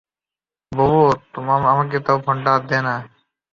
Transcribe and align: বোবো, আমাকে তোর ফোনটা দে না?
বোবো, 0.71 1.03
আমাকে 1.71 1.97
তোর 2.05 2.17
ফোনটা 2.25 2.53
দে 2.69 2.79
না? 2.85 2.95